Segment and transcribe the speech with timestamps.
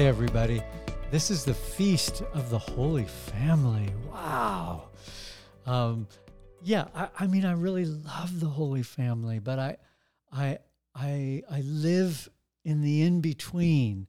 [0.00, 0.62] Hey, everybody.
[1.10, 3.92] This is the Feast of the Holy Family.
[4.10, 4.88] Wow.
[5.66, 6.08] Um,
[6.62, 9.76] yeah, I, I mean, I really love the Holy Family, but I,
[10.32, 10.58] I,
[10.94, 12.30] I, I live
[12.64, 14.06] in the in between,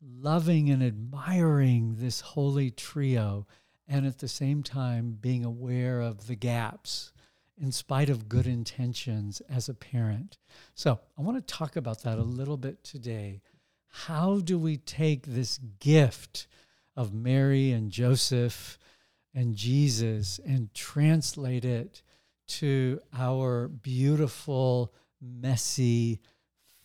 [0.00, 3.48] loving and admiring this holy trio,
[3.88, 7.12] and at the same time being aware of the gaps
[7.60, 10.38] in spite of good intentions as a parent.
[10.76, 13.40] So, I want to talk about that a little bit today.
[13.96, 16.48] How do we take this gift
[16.96, 18.76] of Mary and Joseph
[19.32, 22.02] and Jesus and translate it
[22.48, 26.20] to our beautiful, messy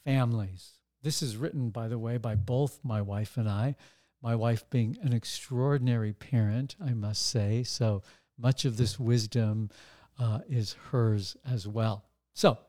[0.06, 0.74] families?
[1.02, 3.76] This is written, by the way, by both my wife and I.
[4.22, 7.64] My wife being an extraordinary parent, I must say.
[7.64, 8.04] So
[8.38, 9.72] much of this wisdom
[10.20, 12.06] uh, is hers as well.
[12.36, 12.60] So,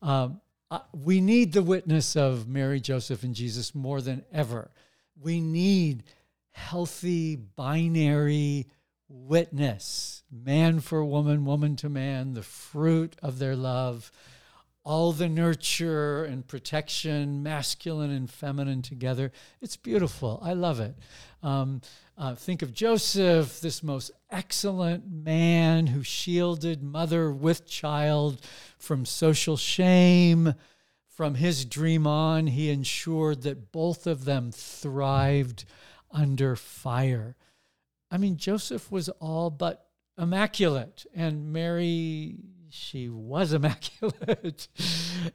[0.00, 0.40] um,
[0.72, 4.70] uh, we need the witness of Mary, Joseph, and Jesus more than ever.
[5.20, 6.02] We need
[6.52, 8.68] healthy, binary
[9.06, 14.10] witness man for woman, woman to man, the fruit of their love,
[14.84, 19.30] all the nurture and protection, masculine and feminine together.
[19.60, 20.40] It's beautiful.
[20.42, 20.96] I love it.
[21.42, 21.82] Um,
[22.18, 28.40] uh, think of Joseph, this most excellent man who shielded mother with child
[28.78, 30.54] from social shame.
[31.08, 35.64] From his dream on, he ensured that both of them thrived
[36.10, 37.36] under fire.
[38.10, 39.86] I mean, Joseph was all but
[40.18, 42.36] immaculate, and Mary,
[42.72, 44.68] she was immaculate.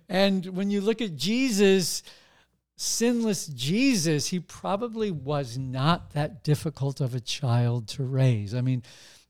[0.09, 2.03] and when you look at Jesus,
[2.75, 8.53] sinless Jesus, he probably was not that difficult of a child to raise.
[8.53, 8.83] I mean,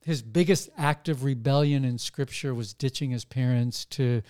[0.03, 4.21] his biggest act of rebellion in scripture was ditching his parents to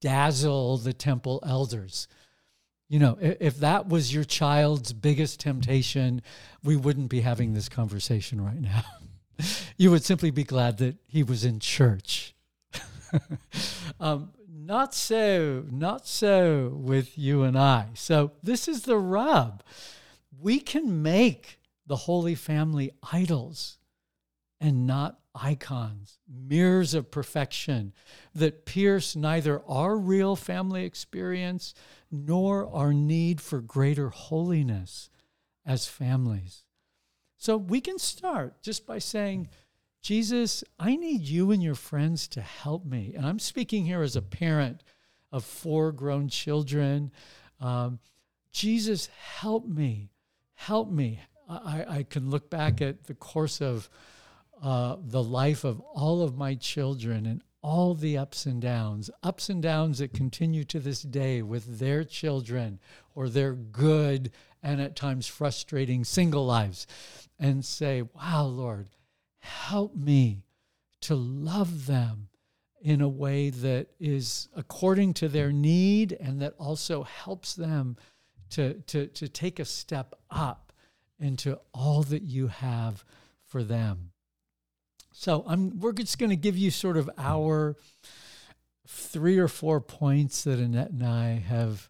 [0.00, 2.08] dazzle the temple elders.
[2.88, 6.22] You know, if that was your child's biggest temptation,
[6.62, 8.84] we wouldn't be having this conversation right now.
[9.76, 12.33] you would simply be glad that he was in church.
[14.00, 17.88] um, not so, not so with you and I.
[17.94, 19.62] So, this is the rub.
[20.40, 23.78] We can make the Holy Family idols
[24.60, 27.92] and not icons, mirrors of perfection
[28.34, 31.74] that pierce neither our real family experience
[32.10, 35.10] nor our need for greater holiness
[35.66, 36.62] as families.
[37.36, 39.48] So we can start just by saying,
[40.04, 43.14] Jesus, I need you and your friends to help me.
[43.16, 44.82] And I'm speaking here as a parent
[45.32, 47.10] of four grown children.
[47.58, 48.00] Um,
[48.52, 49.06] Jesus,
[49.38, 50.10] help me.
[50.56, 51.20] Help me.
[51.48, 53.88] I, I can look back at the course of
[54.62, 59.48] uh, the life of all of my children and all the ups and downs, ups
[59.48, 62.78] and downs that continue to this day with their children
[63.14, 64.32] or their good
[64.62, 66.86] and at times frustrating single lives,
[67.38, 68.88] and say, Wow, Lord,
[69.44, 70.42] help me
[71.02, 72.28] to love them
[72.80, 77.96] in a way that is according to their need and that also helps them
[78.50, 80.72] to, to, to take a step up
[81.18, 83.04] into all that you have
[83.44, 84.10] for them.
[85.12, 87.76] So I'm we're just going to give you sort of our
[88.86, 91.88] three or four points that Annette and I have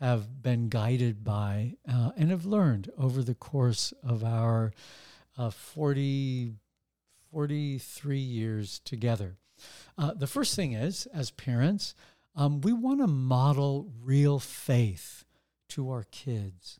[0.00, 4.72] have been guided by uh, and have learned over the course of our
[5.38, 6.54] uh, 40,
[7.34, 9.38] 43 years together.
[9.98, 11.96] Uh, the first thing is, as parents,
[12.36, 15.24] um, we want to model real faith
[15.70, 16.78] to our kids.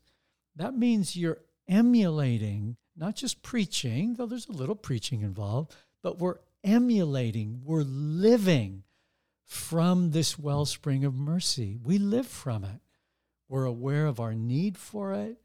[0.55, 6.39] That means you're emulating, not just preaching, though there's a little preaching involved, but we're
[6.63, 8.83] emulating, we're living
[9.43, 11.77] from this wellspring of mercy.
[11.83, 12.79] We live from it.
[13.49, 15.37] We're aware of our need for it.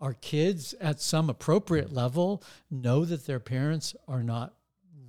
[0.00, 4.54] Our kids, at some appropriate level, know that their parents are not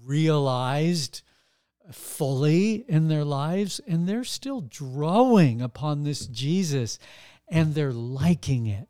[0.03, 1.22] realized
[1.91, 7.00] fully in their lives, and they're still drawing upon this Jesus
[7.47, 8.88] and they're liking it.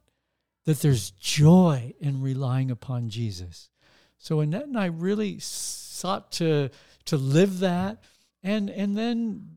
[0.66, 3.70] That there's joy in relying upon Jesus.
[4.18, 6.70] So Annette and I really sought to
[7.06, 8.04] to live that,
[8.44, 9.48] and and then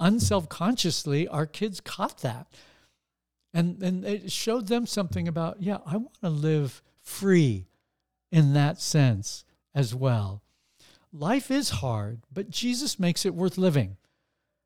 [0.00, 2.46] unselfconsciously, our kids caught that,
[3.54, 7.66] and and it showed them something about yeah, I want to live free,
[8.32, 9.44] in that sense
[9.74, 10.42] as well.
[11.12, 13.98] Life is hard, but Jesus makes it worth living.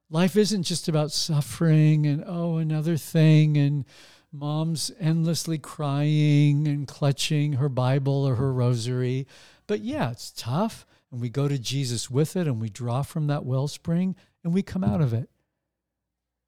[0.08, 3.84] Life isn't just about suffering and oh another thing and
[4.32, 9.26] mom's endlessly crying and clutching her Bible or her rosary.
[9.66, 10.86] But yeah, it's tough.
[11.10, 14.62] And we go to Jesus with it and we draw from that wellspring and we
[14.62, 15.28] come out of it.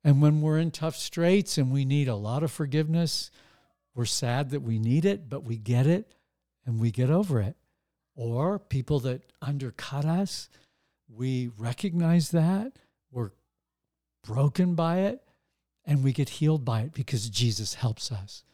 [0.05, 3.31] And when we're in tough straits and we need a lot of forgiveness,
[3.95, 6.15] we're sad that we need it, but we get it
[6.65, 7.57] and we get over it.
[8.15, 10.49] Or people that undercut us,
[11.09, 12.73] we recognize that,
[13.11, 13.31] we're
[14.25, 15.23] broken by it,
[15.85, 18.45] and we get healed by it because Jesus helps us.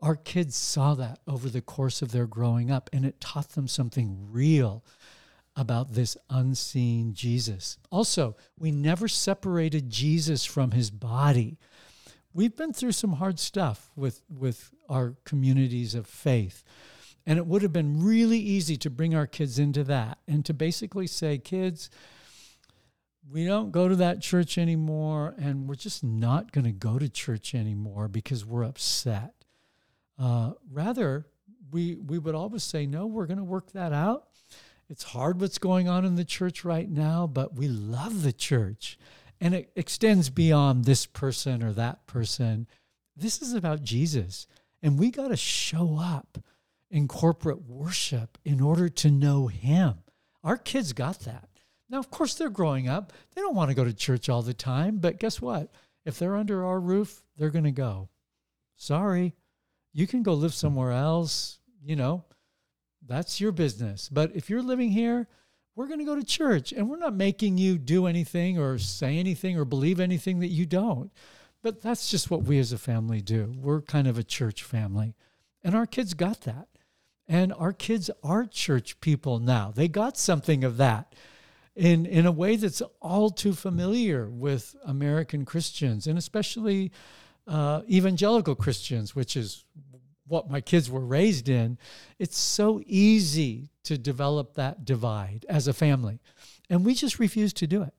[0.00, 3.68] Our kids saw that over the course of their growing up, and it taught them
[3.68, 4.82] something real
[5.56, 7.78] about this unseen Jesus.
[7.90, 11.58] Also, we never separated Jesus from his body.
[12.32, 16.62] We've been through some hard stuff with, with our communities of faith.
[17.26, 20.54] And it would have been really easy to bring our kids into that and to
[20.54, 21.90] basically say, kids,
[23.30, 27.08] we don't go to that church anymore, and we're just not going to go to
[27.08, 29.34] church anymore because we're upset.
[30.18, 31.26] Uh, rather,
[31.70, 34.26] we, we would always say, no, we're going to work that out.
[34.90, 38.98] It's hard what's going on in the church right now, but we love the church.
[39.40, 42.66] And it extends beyond this person or that person.
[43.16, 44.48] This is about Jesus.
[44.82, 46.38] And we got to show up
[46.90, 49.94] in corporate worship in order to know Him.
[50.42, 51.48] Our kids got that.
[51.88, 53.12] Now, of course, they're growing up.
[53.36, 55.72] They don't want to go to church all the time, but guess what?
[56.04, 58.08] If they're under our roof, they're going to go.
[58.74, 59.34] Sorry,
[59.92, 61.60] you can go live somewhere else.
[61.80, 62.24] You know,
[63.06, 64.08] that's your business.
[64.08, 65.28] But if you're living here,
[65.74, 69.18] we're going to go to church and we're not making you do anything or say
[69.18, 71.10] anything or believe anything that you don't.
[71.62, 73.54] But that's just what we as a family do.
[73.56, 75.14] We're kind of a church family.
[75.62, 76.68] And our kids got that.
[77.28, 79.72] And our kids are church people now.
[79.74, 81.14] They got something of that
[81.76, 86.90] in, in a way that's all too familiar with American Christians and especially
[87.46, 89.64] uh, evangelical Christians, which is
[90.30, 91.76] what my kids were raised in.
[92.18, 96.20] It's so easy to develop that divide as a family.
[96.68, 97.94] And we just refuse to do it.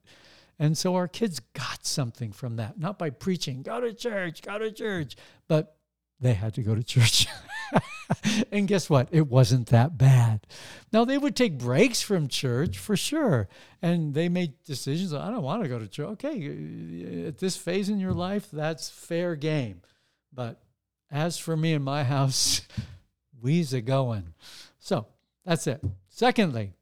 [0.57, 4.57] And so our kids got something from that, not by preaching, go to church, go
[4.57, 5.15] to church,
[5.47, 5.75] but
[6.19, 7.27] they had to go to church.
[8.51, 9.09] and guess what?
[9.11, 10.45] It wasn't that bad.
[10.93, 13.49] Now, they would take breaks from church for sure.
[13.81, 15.13] And they made decisions.
[15.13, 16.07] I don't want to go to church.
[16.11, 19.81] Okay, at this phase in your life, that's fair game.
[20.31, 20.61] But
[21.11, 22.61] as for me and my house,
[23.41, 24.33] we's a going.
[24.79, 25.07] So
[25.45, 25.81] that's it.
[26.09, 26.73] Secondly,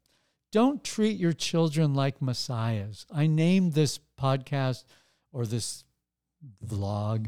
[0.52, 3.06] don't treat your children like messiahs.
[3.12, 4.84] I named this podcast
[5.32, 5.84] or this
[6.64, 7.26] vlog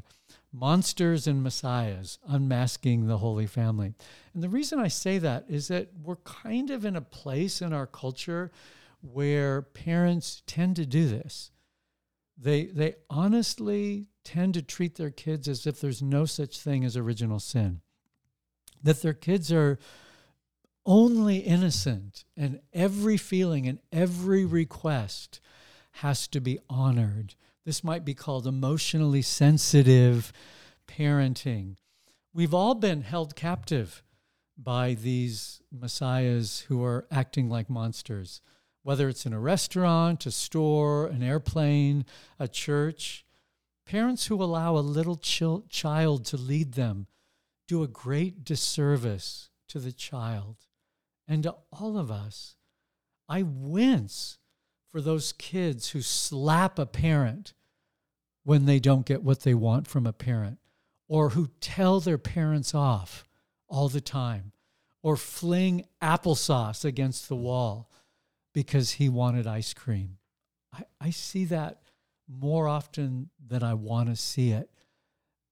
[0.52, 3.94] Monsters and Messiahs, Unmasking the Holy Family.
[4.34, 7.72] And the reason I say that is that we're kind of in a place in
[7.72, 8.50] our culture
[9.00, 11.50] where parents tend to do this.
[12.42, 16.96] They, they honestly tend to treat their kids as if there's no such thing as
[16.96, 17.82] original sin,
[18.82, 19.78] that their kids are
[20.84, 25.40] only innocent, and every feeling and every request
[25.92, 27.36] has to be honored.
[27.64, 30.32] This might be called emotionally sensitive
[30.88, 31.76] parenting.
[32.34, 34.02] We've all been held captive
[34.58, 38.40] by these messiahs who are acting like monsters,
[38.82, 42.04] whether it's in a restaurant, a store, an airplane,
[42.38, 43.24] a church.
[43.86, 47.06] Parents who allow a little ch- child to lead them
[47.68, 50.56] do a great disservice to the child
[51.26, 52.56] and to all of us.
[53.28, 54.38] I wince
[54.90, 57.54] for those kids who slap a parent
[58.44, 60.58] when they don't get what they want from a parent,
[61.08, 63.24] or who tell their parents off
[63.68, 64.52] all the time,
[65.02, 67.88] or fling applesauce against the wall
[68.52, 70.18] because he wanted ice cream.
[70.72, 71.82] I, I see that
[72.28, 74.70] more often than I want to see it.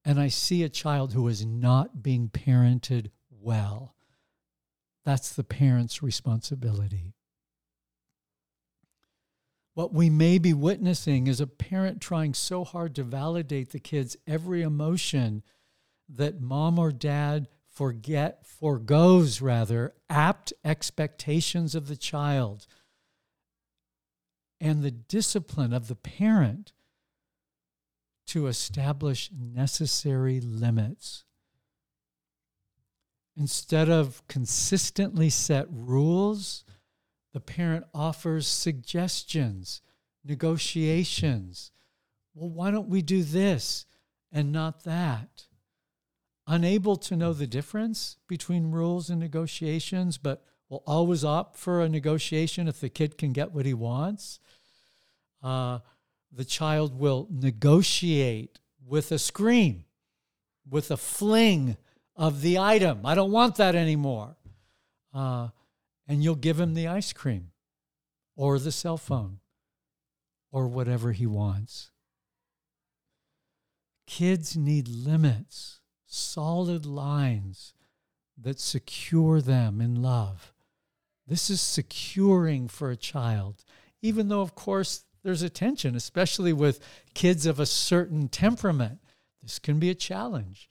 [0.03, 3.95] And I see a child who is not being parented well.
[5.05, 7.13] That's the parent's responsibility.
[9.73, 14.17] What we may be witnessing is a parent trying so hard to validate the kid's
[14.27, 15.43] every emotion
[16.09, 22.67] that mom or dad forget, foregoes rather, apt expectations of the child
[24.61, 26.71] and the discipline of the parent
[28.27, 31.25] to establish necessary limits.
[33.35, 36.63] Instead of consistently set rules,
[37.33, 39.81] the parent offers suggestions,
[40.23, 41.71] negotiations.
[42.35, 43.85] Well, why don't we do this
[44.31, 45.47] and not that?
[46.45, 51.89] Unable to know the difference between rules and negotiations, but will always opt for a
[51.89, 54.39] negotiation if the kid can get what he wants.
[55.43, 55.79] Uh,
[56.31, 59.83] the child will negotiate with a scream,
[60.67, 61.75] with a fling
[62.15, 63.05] of the item.
[63.05, 64.37] I don't want that anymore.
[65.13, 65.49] Uh,
[66.07, 67.51] and you'll give him the ice cream
[68.37, 69.39] or the cell phone
[70.53, 71.91] or whatever he wants.
[74.07, 77.73] Kids need limits solid lines
[78.37, 80.53] that secure them in love.
[81.31, 83.63] This is securing for a child,
[84.01, 86.81] even though, of course, there's a tension, especially with
[87.13, 88.99] kids of a certain temperament.
[89.41, 90.67] This can be a challenge.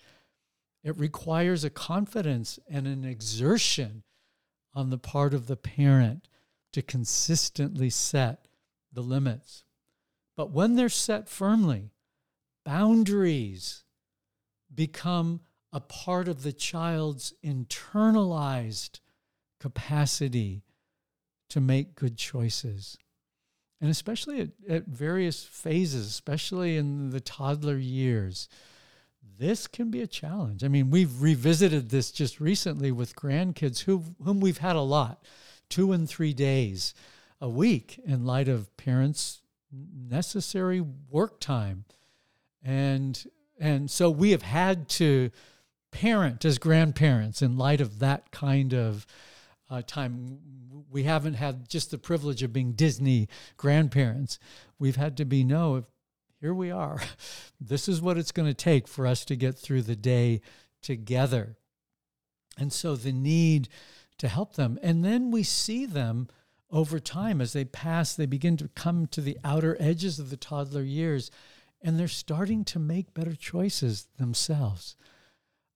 [0.85, 4.03] It requires a confidence and an exertion
[4.75, 6.29] on the part of the parent
[6.75, 8.47] to consistently set
[8.93, 9.65] the limits.
[10.37, 11.95] But when they're set firmly,
[12.67, 13.85] boundaries
[14.75, 15.41] become
[15.73, 19.01] a part of the child's internalized
[19.61, 20.63] capacity
[21.51, 22.97] to make good choices.
[23.81, 28.49] And especially at, at, various phases, especially in the toddler years,
[29.39, 30.65] this can be a challenge.
[30.65, 35.25] I mean, we've revisited this just recently with grandkids who, whom we've had a lot,
[35.69, 36.95] two and three days
[37.41, 39.41] a week in light of parents'
[39.73, 41.85] necessary work time.
[42.63, 43.23] And,
[43.59, 45.31] and so we have had to
[45.91, 49.07] parent as grandparents in light of that kind of
[49.71, 50.39] uh, time.
[50.91, 54.39] We haven't had just the privilege of being Disney grandparents.
[54.79, 55.85] We've had to be, no,
[56.41, 57.01] here we are.
[57.63, 60.41] This is what it's going to take for us to get through the day
[60.81, 61.59] together.
[62.57, 63.69] And so the need
[64.17, 64.79] to help them.
[64.83, 66.29] And then we see them
[66.71, 70.37] over time as they pass, they begin to come to the outer edges of the
[70.37, 71.31] toddler years,
[71.83, 74.97] and they're starting to make better choices themselves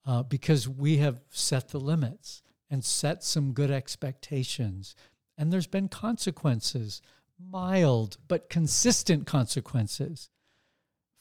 [0.07, 4.94] uh, because we have set the limits and set some good expectations.
[5.37, 7.02] And there's been consequences,
[7.38, 10.30] mild but consistent consequences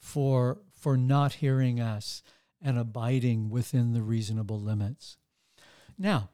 [0.00, 2.22] for, for not hearing us
[2.60, 5.16] and abiding within the reasonable limits.
[5.98, 6.30] Now,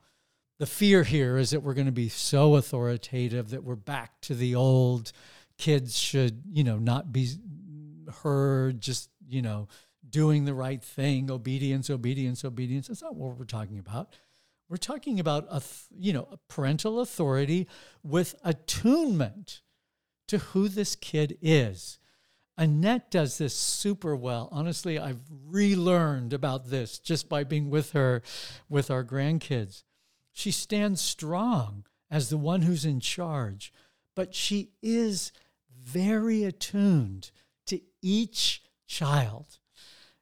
[0.58, 4.34] the fear here is that we're going to be so authoritative that we're back to
[4.34, 5.12] the old
[5.56, 7.30] kids should, you know, not be
[8.22, 9.68] heard, just, you know,
[10.08, 12.88] doing the right thing, obedience, obedience, obedience.
[12.88, 14.14] That's not what we're talking about.
[14.70, 15.60] We're talking about a
[15.90, 17.66] you know a parental authority
[18.04, 19.62] with attunement
[20.28, 21.98] to who this kid is.
[22.56, 24.48] Annette does this super well.
[24.52, 28.22] Honestly, I've relearned about this just by being with her
[28.68, 29.82] with our grandkids.
[30.32, 33.72] She stands strong as the one who's in charge,
[34.14, 35.32] but she is
[35.76, 37.32] very attuned
[37.66, 39.58] to each child.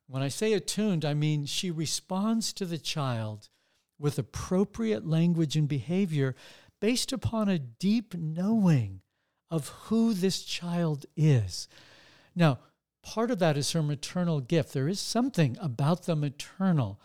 [0.07, 3.51] When I say attuned, I mean she responds to the child
[3.99, 6.35] with appropriate language and behavior
[6.81, 9.01] based upon a deep knowing
[9.51, 11.69] of who this child is.
[12.35, 12.59] Now,
[13.03, 14.73] part of that is her maternal gift.
[14.73, 17.01] There is something about the maternal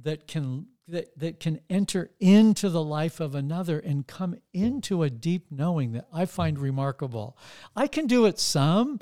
[0.00, 5.10] that can that, that can enter into the life of another and come into a
[5.10, 7.36] deep knowing that I find remarkable.
[7.76, 8.98] I can do it some.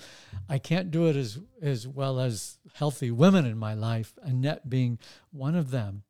[0.49, 4.99] I can't do it as, as well as healthy women in my life, Annette being
[5.31, 6.03] one of them.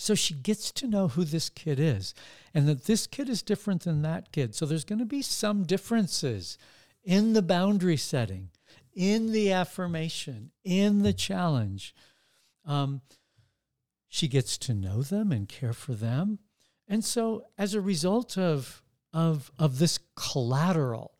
[0.00, 2.14] So she gets to know who this kid is
[2.54, 4.54] and that this kid is different than that kid.
[4.54, 6.56] So there's going to be some differences
[7.04, 8.48] in the boundary setting,
[8.94, 11.94] in the affirmation, in the challenge.
[12.64, 13.02] Um,
[14.08, 16.38] she gets to know them and care for them.
[16.88, 21.12] And so as a result of of of this collateral,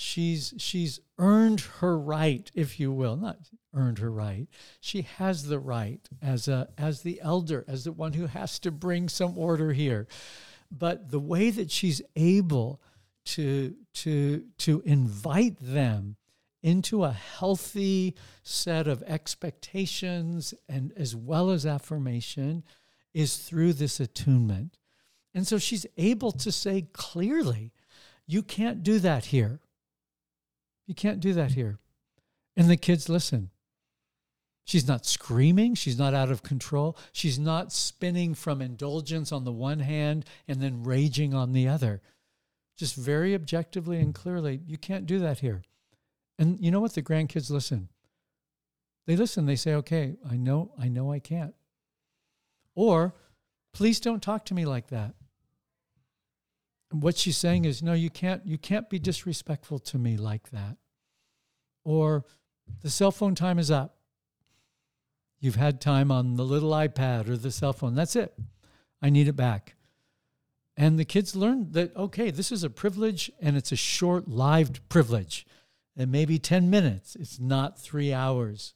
[0.00, 3.36] she's she's earned her right, if you will, not
[3.74, 4.46] earned her right.
[4.80, 8.70] She has the right as a as the elder, as the one who has to
[8.70, 10.06] bring some order here.
[10.70, 12.80] But the way that she's able
[13.26, 16.16] to to to invite them
[16.62, 18.14] into a healthy
[18.44, 22.62] set of expectations and as well as affirmation
[23.14, 24.78] is through this attunement.
[25.34, 27.72] And so she's able to say clearly,
[28.26, 29.60] you can't do that here.
[30.88, 31.78] You can't do that here.
[32.56, 33.50] And the kids listen.
[34.64, 35.74] She's not screaming.
[35.74, 36.96] She's not out of control.
[37.12, 42.00] She's not spinning from indulgence on the one hand and then raging on the other.
[42.76, 45.62] Just very objectively and clearly, you can't do that here.
[46.38, 46.94] And you know what?
[46.94, 47.88] The grandkids listen.
[49.06, 49.46] They listen.
[49.46, 51.54] They say, okay, I know, I know I can't.
[52.74, 53.14] Or,
[53.74, 55.14] please don't talk to me like that.
[56.90, 60.78] What she's saying is, no, you can't, you can't be disrespectful to me like that.
[61.84, 62.24] Or
[62.82, 63.96] the cell phone time is up.
[65.40, 67.94] You've had time on the little iPad or the cell phone.
[67.94, 68.34] That's it.
[69.00, 69.76] I need it back.
[70.76, 74.88] And the kids learn that, okay, this is a privilege and it's a short lived
[74.88, 75.46] privilege
[75.96, 77.16] and maybe 10 minutes.
[77.16, 78.74] It's not three hours.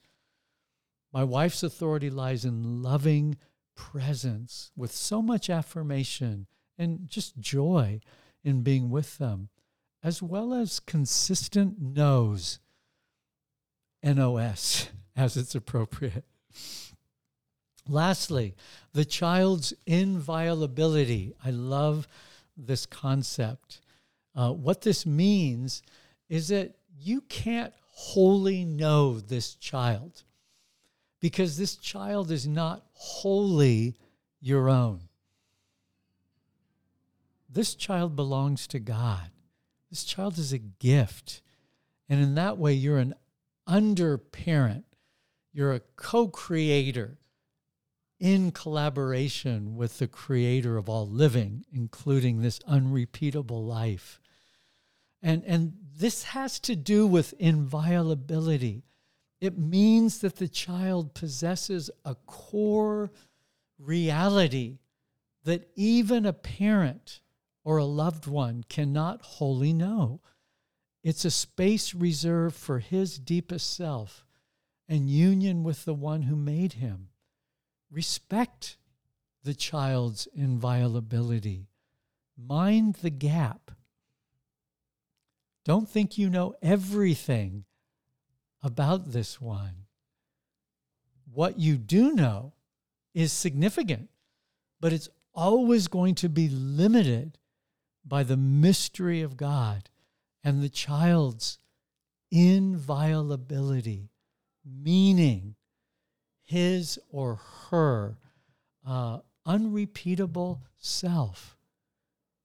[1.12, 3.36] My wife's authority lies in loving
[3.74, 6.46] presence with so much affirmation
[6.78, 8.00] and just joy
[8.44, 9.48] in being with them,
[10.02, 12.58] as well as consistent no's,
[14.02, 16.24] NOS, as it's appropriate.
[17.88, 18.54] Lastly,
[18.92, 21.34] the child's inviolability.
[21.44, 22.06] I love
[22.56, 23.80] this concept.
[24.34, 25.82] Uh, what this means
[26.28, 30.22] is that you can't wholly know this child
[31.20, 33.96] because this child is not wholly
[34.40, 35.00] your own.
[37.52, 39.30] This child belongs to God.
[39.90, 41.42] This child is a gift.
[42.08, 43.14] And in that way, you're an
[43.66, 44.84] under parent,
[45.52, 47.18] you're a co creator
[48.18, 54.20] in collaboration with the creator of all living, including this unrepeatable life.
[55.20, 58.84] And, and this has to do with inviolability.
[59.40, 63.10] It means that the child possesses a core
[63.78, 64.78] reality
[65.44, 67.20] that even a parent
[67.64, 70.20] or a loved one cannot wholly know.
[71.02, 74.24] It's a space reserved for his deepest self
[74.88, 77.08] and union with the one who made him.
[77.90, 78.76] Respect
[79.42, 81.68] the child's inviolability.
[82.36, 83.70] Mind the gap.
[85.64, 87.64] Don't think you know everything
[88.62, 89.86] about this one.
[91.32, 92.52] What you do know
[93.14, 94.08] is significant,
[94.80, 97.38] but it's always going to be limited
[98.04, 99.88] by the mystery of God
[100.42, 101.58] and the child's
[102.30, 104.10] inviolability,
[104.64, 105.54] meaning
[106.44, 107.40] his or
[107.70, 108.16] her
[108.86, 111.56] uh, unrepeatable self,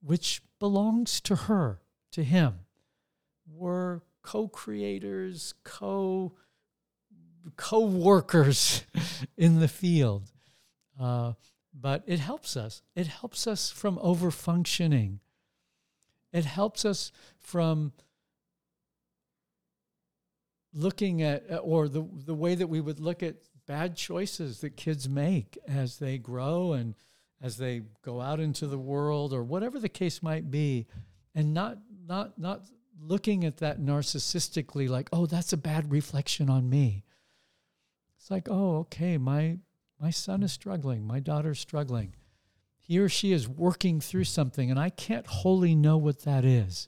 [0.02, 2.60] which belongs to her, to him.
[3.50, 6.34] We're co-creators, co
[7.56, 8.84] co-workers
[9.38, 10.32] in the field.
[11.00, 11.34] Uh,
[11.74, 12.82] but it helps us.
[12.96, 15.20] It helps us from over functioning.
[16.38, 17.94] It helps us from
[20.72, 24.77] looking at, uh, or the, the way that we would look at bad choices that
[24.77, 26.94] kids make as they grow and
[27.42, 30.88] as they go out into the world or whatever the case might be
[31.33, 32.62] and not not not
[33.00, 37.03] looking at that narcissistically like oh that's a bad reflection on me.
[38.18, 39.57] It's like oh okay my
[40.00, 42.16] my son is struggling my daughter's struggling
[42.88, 46.88] he or she is working through something and i can't wholly know what that is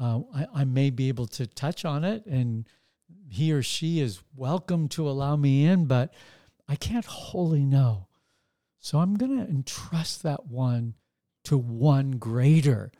[0.00, 2.66] uh, I, I may be able to touch on it and
[3.32, 6.12] he or she is welcome to allow me in, but
[6.68, 8.08] I can't wholly know.
[8.78, 10.94] So I'm going to entrust that one
[11.44, 12.92] to one greater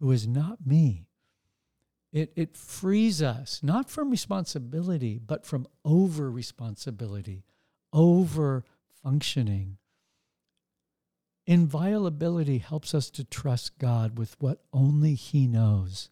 [0.00, 1.06] who is not me.
[2.12, 7.44] It, it frees us not from responsibility, but from over responsibility,
[7.92, 8.64] over
[9.02, 9.78] functioning.
[11.46, 16.10] Inviolability helps us to trust God with what only He knows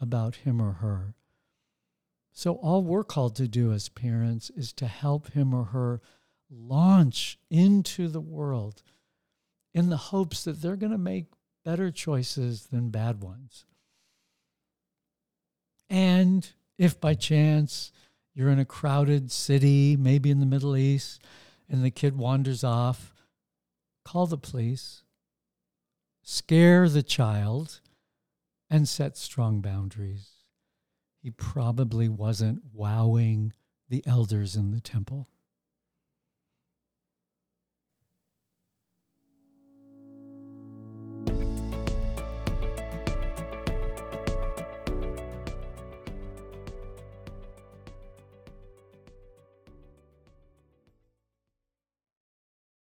[0.00, 1.14] about him or her.
[2.32, 6.00] So, all we're called to do as parents is to help him or her
[6.50, 8.82] launch into the world
[9.74, 11.26] in the hopes that they're going to make
[11.64, 13.64] better choices than bad ones.
[15.90, 17.90] And if by chance
[18.34, 21.20] you're in a crowded city, maybe in the Middle East,
[21.68, 23.12] and the kid wanders off,
[24.08, 25.02] call the police,
[26.22, 27.80] scare the child,
[28.70, 30.38] and set strong boundaries
[31.20, 33.52] he probably wasn't wowing
[33.88, 35.28] the elders in the temple.